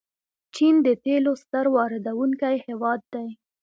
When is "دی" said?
3.13-3.27